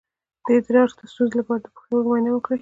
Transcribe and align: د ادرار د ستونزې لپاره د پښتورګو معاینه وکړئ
د 0.45 0.47
ادرار 0.57 0.89
د 0.97 1.01
ستونزې 1.11 1.35
لپاره 1.39 1.59
د 1.61 1.67
پښتورګو 1.75 2.09
معاینه 2.09 2.31
وکړئ 2.33 2.57